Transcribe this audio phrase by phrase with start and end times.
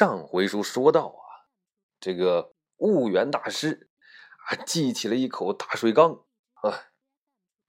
[0.00, 1.44] 上回书说到啊，
[2.00, 3.90] 这个悟元大师
[4.46, 6.24] 啊，记起了一口大水缸
[6.62, 6.88] 啊，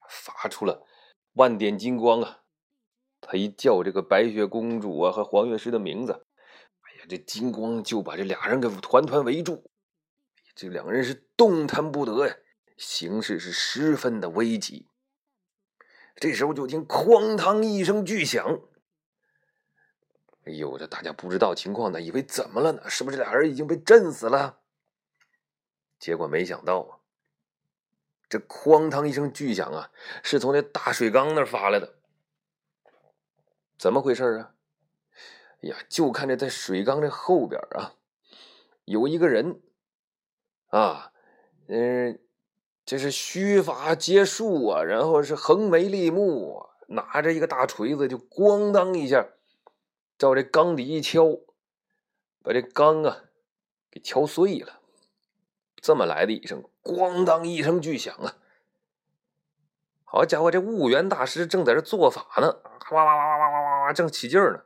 [0.07, 0.87] 发出了
[1.33, 2.43] 万点金光啊。
[3.19, 6.25] 他一叫这个白雪公主啊和黄月师的名字，
[6.83, 9.69] 哎呀，这金光就把这俩人给团团围住，
[10.55, 12.33] 这两人是动弹不得呀，
[12.77, 14.87] 形势是十分的危急。
[16.15, 18.61] 这时候就听哐当一声巨响，
[20.45, 22.89] 哎呦，这大家不知道情况呢，以为怎么了呢？
[22.89, 24.57] 是不是俩人已经被震死了？
[25.99, 26.97] 结果没想到啊，
[28.27, 29.91] 这哐当一声巨响啊，
[30.23, 31.93] 是从那大水缸那发来的。
[33.77, 34.55] 怎么回事啊？
[35.61, 37.93] 哎呀，就看着在水缸的后边啊，
[38.85, 39.61] 有一个人
[40.69, 41.11] 啊，
[41.67, 42.19] 嗯，
[42.83, 49.23] 这是须发皆竖啊，然后是横眉立目，拿着一个大锤子，就咣当一下，
[50.21, 51.39] 照这缸底一敲
[52.43, 53.23] 把这缸啊
[53.89, 54.79] 给敲碎了。
[55.77, 58.37] 这么来的一声咣当一声巨响啊。
[60.03, 64.65] 好家伙这悟源大师正在这做法呢哇哇哇哇哇哇哇哇正起劲呢。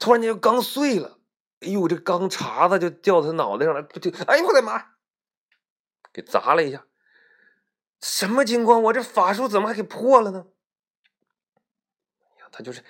[0.00, 1.20] 突然间缸碎了
[1.60, 3.88] 哎呦这缸碴子就掉他脑袋上了
[4.26, 4.96] 哎呦我的妈！
[6.12, 6.84] 给砸了一下。
[8.00, 8.82] 什么情况？
[8.82, 10.46] 我这法术怎么还给破了呢？
[12.50, 12.82] 他就是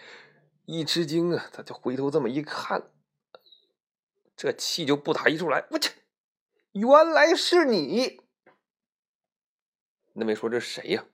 [0.71, 2.91] 一吃惊啊，他就回头这么一看，
[4.37, 5.67] 这气就不打一处来。
[5.71, 6.03] 我去，
[6.73, 8.21] 原来是你！
[10.13, 11.07] 那没说这谁呀？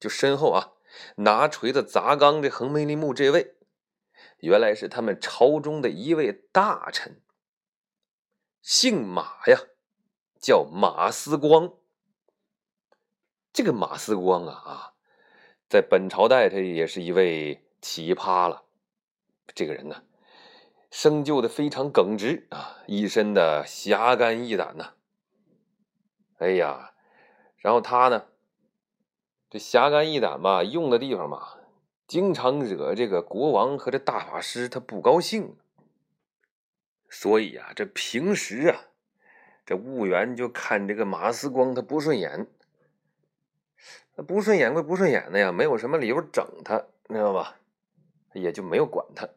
[0.00, 0.72] 就身后啊，
[1.16, 3.56] 拿锤子砸缸的横眉立目这位，
[4.38, 7.20] 原来是他们朝中的一位大臣，
[8.62, 9.60] 姓马呀，
[10.40, 11.74] 叫马思光。
[13.52, 14.94] 这个马思光啊啊，
[15.68, 18.64] 在本朝代他也是一位奇葩了。
[19.54, 20.02] 这个人呢，
[20.90, 24.94] 生就的非常耿直啊，一身的侠肝义胆呐。
[26.38, 26.92] 哎呀！
[27.56, 28.26] 然后他呢，
[29.50, 31.54] 这侠肝义胆吧，用的地方嘛，
[32.06, 35.56] 经常惹这个国王和这大法师他不高兴，
[37.10, 38.84] 所以啊，这平时啊，
[39.66, 42.46] 这婺源就看这个马思光他不顺眼，
[44.14, 47.56] 那不顺眼归不顺眼的呀，没有什么理由整他，知道吧？
[48.40, 49.28] 也就没有管他。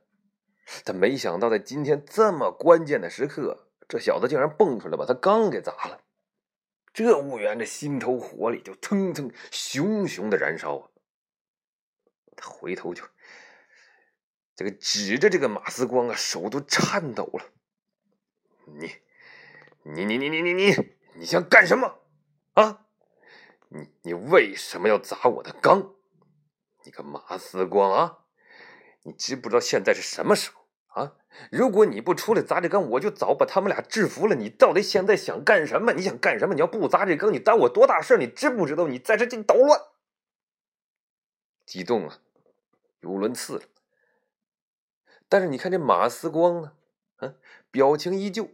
[0.86, 6.02] 他没想到在今天这么关键的时刻，这小子竟然蹦出来把他缸给砸了。
[6.94, 10.90] 这婺源这心头火里就腾腾熊熊的燃烧啊！
[12.36, 13.04] 他回头就
[14.56, 17.46] 这个指着这个马思光啊，手都颤抖了。
[18.66, 18.92] 你，
[19.84, 20.76] 你，你，你，你，你，你，
[21.16, 22.00] 你想干什么
[22.54, 22.86] 啊？
[23.70, 25.96] 你，你为什么要砸我的缸？
[26.84, 28.21] 你个马思光啊！
[29.04, 30.62] 你知不知道现在是什么时候？
[31.02, 31.16] 啊！
[31.50, 34.36] 如果你不出来砸这缸，我就早把他们俩制服了。
[34.36, 35.94] 你到底现在想干什么？
[35.94, 36.54] 你想干什么？
[36.54, 38.90] 你要不砸这缸，你耽误我多大事你知不知道？
[38.90, 39.80] 你在这这捣乱，
[41.66, 42.20] 激动啊，
[43.00, 43.64] 语无伦次了。
[45.30, 46.74] 但是你看这马思光呢，
[47.20, 47.40] 嗯，
[47.72, 48.50] 表情依旧，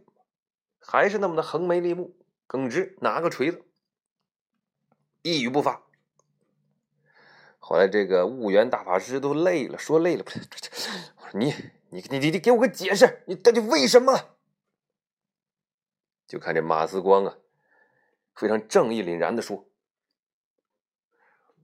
[0.78, 2.16] 还是那么的横眉立目，
[2.46, 3.64] 耿直，拿个锤子，
[5.22, 5.87] 一语不发。
[7.68, 10.40] 后来这个婺源大法师都累了，说累了，不是，
[11.16, 11.54] 我说你。
[11.90, 14.36] 你你你你给我个解释，你到底为什么？
[16.26, 17.36] 就看这马思光啊，
[18.34, 19.66] 非常正义凛然的说：“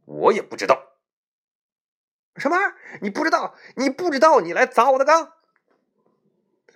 [0.04, 0.96] 我也不知道。”
[2.36, 2.56] 什么？
[3.00, 3.54] 你不知道？
[3.76, 4.42] 你不知道？
[4.42, 5.32] 你来砸我的缸？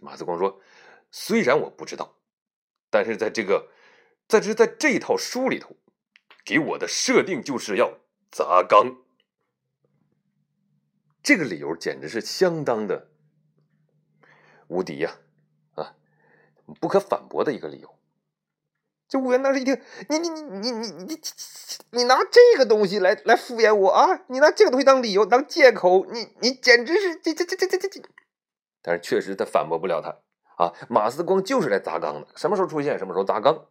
[0.00, 0.62] 马思光说
[1.10, 2.16] ：“虽然我不知道，
[2.88, 3.68] 但是在这个，
[4.26, 5.76] 在这在这套书里头，
[6.46, 7.98] 给我的设定就是要
[8.30, 9.04] 砸缸。
[11.22, 13.08] 这个理由简直是相当的。”
[14.68, 15.16] 无敌呀，
[15.74, 15.94] 啊，
[16.80, 17.94] 不可反驳的一个理由。
[19.08, 19.80] 这武元当时一听，
[20.10, 21.20] 你你你你你你
[21.92, 24.24] 你拿这个东西来来敷衍我啊！
[24.26, 28.02] 你拿这个东西当理由当借口，你你简直是这这这这这这这！
[28.82, 30.74] 但是确实他反驳不了他啊！
[30.90, 33.66] 马思光就是来砸缸的，什么时候出现什么时候砸缸。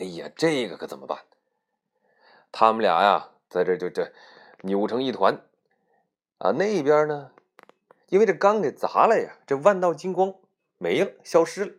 [0.00, 1.20] 哎呀，这个可怎么办？
[2.50, 4.12] 他们俩呀，在这就这
[4.62, 5.40] 扭成一团
[6.38, 6.52] 啊！
[6.52, 7.32] 那边呢？
[8.08, 10.34] 因为这缸给砸了呀，这万道金光
[10.78, 11.74] 没了，消失了。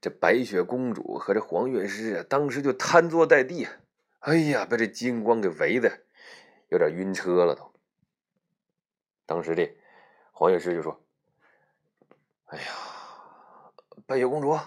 [0.00, 3.68] 这白雪公主和这黄月师啊，当时就瘫坐在地，
[4.18, 6.00] 哎呀，被这金光给围的
[6.68, 7.72] 有点晕车了都。
[9.24, 9.78] 当时这
[10.32, 11.00] 黄乐师就说
[12.46, 12.64] ：“哎呀，
[14.04, 14.58] 白雪公主，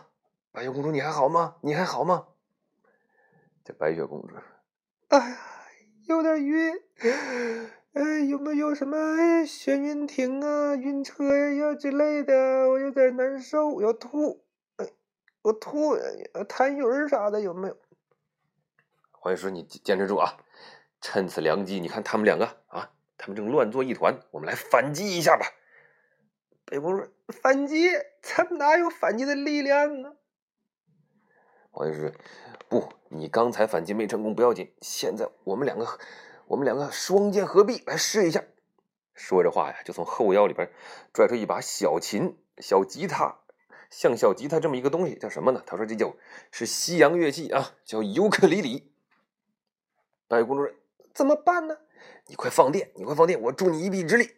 [0.52, 1.58] 白雪公主，你还好吗？
[1.62, 2.28] 你还好吗？”
[3.66, 4.36] 这白雪公主，
[5.10, 5.38] 哎呀，
[6.08, 6.74] 有点晕。
[7.96, 8.98] 哎，有没有什么
[9.46, 12.70] 眩晕停啊、晕车呀之类的？
[12.70, 14.44] 我有点难受，要吐。
[14.76, 14.86] 哎，
[15.44, 17.78] 我吐，痰盂啥的有没有？
[19.12, 20.36] 黄医师，你坚持住啊！
[21.00, 25.46] 趁此良机，你看他们两个啊，他们正乱作一团，我们来反击一下吧。
[26.66, 27.08] 北宫说
[27.42, 27.88] ：“反击？
[28.22, 30.16] 他们哪有反击的力量啊？”
[31.72, 32.14] 黄医师，
[32.68, 35.88] 不，你刚才反击没成功不要紧，现在我们两个。
[36.48, 38.44] 我们两个双剑合璧来试一下。
[39.14, 40.70] 说着话呀，就从后腰里边
[41.14, 43.40] 拽出一把小琴、小吉他，
[43.90, 45.64] 像小吉他这么一个东西，叫什么呢？
[45.66, 46.16] 他说这叫
[46.52, 48.92] 是西洋乐器啊，叫尤克里里。
[50.28, 50.74] 白雪公主说
[51.14, 51.78] 怎么办呢？
[52.28, 54.36] 你快放电，你快放电，我助你一臂之力。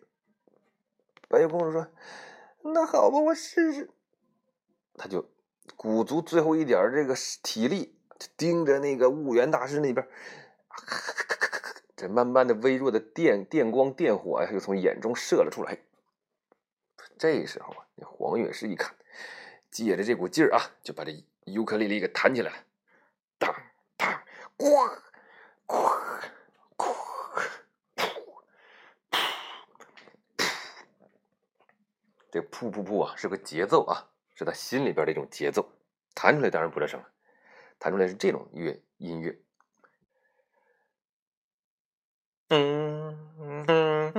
[1.28, 1.88] 白雪公主说
[2.62, 3.90] ：“那好吧，我试试。”
[4.96, 5.30] 他就
[5.76, 7.98] 鼓足最后一点这个体力，
[8.38, 10.08] 盯着那个婺源大师那边。
[11.98, 15.80] 这慢慢的、微弱的电电光、电火呀，又从眼中射了出来。
[17.18, 18.96] 这时候啊，那黄乐师一看，
[19.72, 21.12] 借着这股劲儿啊，就把这
[21.46, 22.58] 尤克里里给弹起来了。
[23.40, 23.52] 当
[23.98, 24.24] 当，
[24.60, 25.02] 咣
[25.66, 26.22] 咣
[26.78, 26.96] 咣，
[32.30, 35.68] 这噗噗噗啊，是个节奏啊，是他心里边的一种节奏。
[36.14, 37.10] 弹出来当然不这声了，
[37.80, 39.36] 弹出来是这种乐音乐。
[42.50, 44.18] Mm-hmm.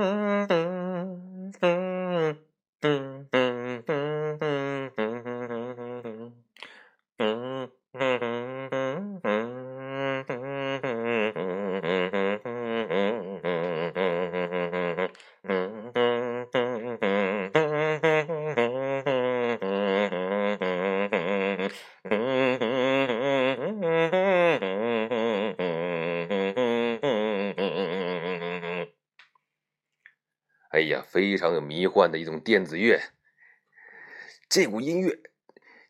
[30.79, 33.01] 哎呀，非常有迷幻的一种电子乐。
[34.47, 35.19] 这股音乐，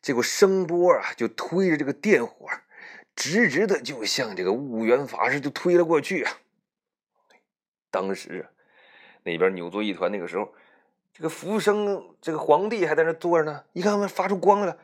[0.01, 2.47] 这股声波啊，就推着这个电火，
[3.15, 6.31] 直直的就向这个婺源法师就推了过去啊。
[7.91, 8.49] 当时啊，
[9.21, 10.11] 那边扭作一团。
[10.11, 10.55] 那个时候，
[11.13, 13.65] 这个福生这个皇帝还在那坐着呢。
[13.73, 14.79] 一看，发出光来了。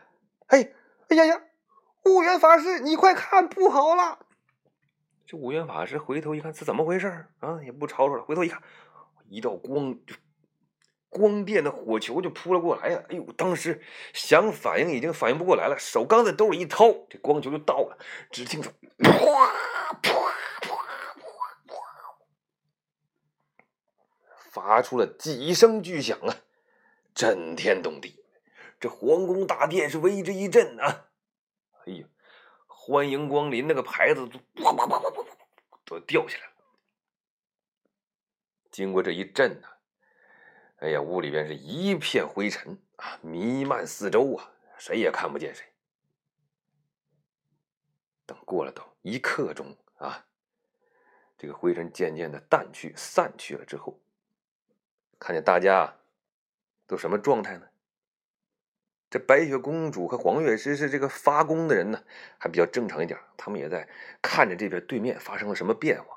[0.45, 0.71] 哎，
[1.09, 1.41] 哎呀呀，
[2.03, 4.19] 婺源法师，你快看，不好了！
[5.25, 7.59] 这五元法师回头一看，是怎么回事啊？
[7.63, 8.61] 也不吵吵了，回头一看。
[9.29, 10.15] 一道光，就
[11.09, 13.03] 光电的火球就扑了过来呀！
[13.09, 13.81] 哎呦，当时
[14.13, 17.97] 想反应已经反应不过来了，手刚在兜里一掏，这光球就到了。
[18.31, 18.69] 只听着，
[18.99, 19.09] 啪
[20.01, 20.11] 啪
[20.61, 20.73] 啪
[21.67, 21.75] 啪，
[24.51, 26.35] 发出了几声巨响啊，
[27.13, 28.23] 震天动地。
[28.77, 31.07] 这皇宫大殿是为之一震啊！
[31.85, 32.05] 哎呀，
[32.67, 35.23] 欢迎光临那个牌子都啪啪啪啪啪
[35.85, 36.54] 都掉下来了。
[38.75, 39.67] 经过这一震呢，
[40.79, 45.65] 哎呀，屋里边是一片灰尘啊，弥漫四周啊，谁也看不见谁。
[48.25, 50.25] 等过了都一刻钟啊，
[51.37, 53.97] 这个灰尘渐渐的淡去、散去了之后，
[55.17, 55.95] 看见大家
[56.85, 57.65] 都什么状态呢？
[59.09, 62.03] 这白雪公主和黄月师是这个发功的人呢，
[62.37, 63.87] 还比较正常一点，他们也在
[64.21, 66.14] 看着这边对面发生了什么变化。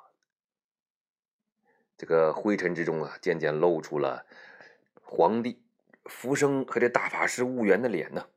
[1.98, 4.24] 这个灰尘之中啊，渐渐露出了
[5.02, 5.60] 皇帝
[6.04, 8.28] 福生和这大法师婺源的脸呢。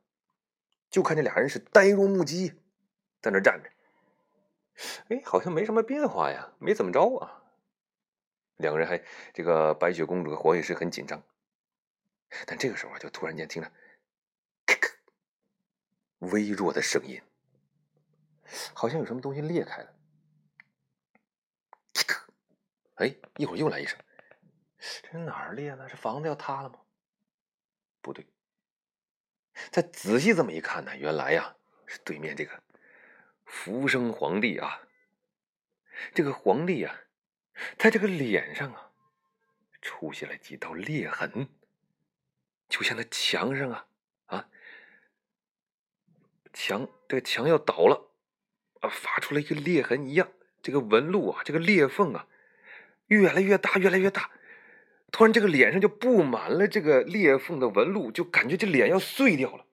[0.90, 2.60] 就看见俩人是呆若木鸡，
[3.22, 3.70] 在那站着。
[5.08, 7.44] 哎，好像没什么变化呀，没怎么着啊。
[8.56, 9.02] 两个人还
[9.32, 11.22] 这个白雪公主和黄药师很紧张。
[12.46, 13.70] 但这个时候啊，就突然间听着
[14.66, 14.88] 咔咔
[16.18, 17.22] 微弱的声音，
[18.74, 19.94] 好像有什么东西裂开了。
[23.02, 23.98] 哎，一会儿又来一声，
[24.78, 25.88] 这哪儿裂了？
[25.88, 26.78] 这房子要塌了吗？
[28.00, 28.24] 不对，
[29.72, 32.62] 再仔细这么一看呢，原来呀是对面这个
[33.44, 34.82] 福生皇帝啊，
[36.14, 36.94] 这个皇帝啊，
[37.76, 38.92] 他这个脸上啊
[39.80, 41.48] 出现了几道裂痕，
[42.68, 43.88] 就像那墙上啊
[44.26, 44.48] 啊
[46.52, 48.12] 墙这个墙要倒了
[48.80, 50.30] 啊，发出了一个裂痕一样，
[50.62, 52.28] 这个纹路啊，这个裂缝啊。
[53.20, 54.30] 越来越大，越来越大，
[55.10, 59.66] 突然这个脸上就布满了这个裂缝的纹路，就感觉这脸要碎掉了。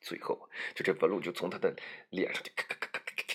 [0.00, 1.74] 最后，就这纹路就从他的
[2.10, 3.34] 脸上就咔咔咔咔咔咔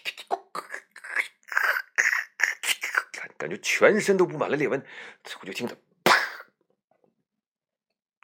[2.69, 4.81] 咔咔，感觉全身都布满了裂纹。
[5.24, 6.15] 最后就听着啪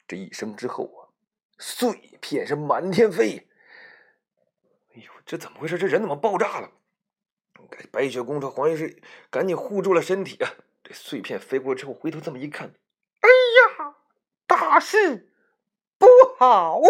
[0.08, 1.12] 这一声之后啊，
[1.60, 3.50] 碎片是满天飞。
[4.96, 5.78] 哎呦，这怎么回事？
[5.78, 6.72] 这人怎么爆炸了？
[7.92, 10.54] 白雪公主、黄药师赶紧护住了身体啊！
[10.84, 12.74] 这碎片飞过之后，回头这么一看，
[13.20, 13.30] 哎
[13.80, 13.96] 呀，
[14.48, 15.32] 大事
[15.98, 16.82] 不好！